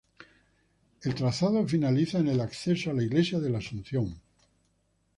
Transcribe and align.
El 1.03 1.13
trazado 1.13 1.67
finaliza 1.67 2.17
en 2.17 2.29
el 2.29 2.41
acceso 2.41 2.89
a 2.89 2.93
la 2.95 3.03
Iglesia 3.03 3.39
de 3.39 3.51
la 3.51 3.59
Asunción. 3.59 4.19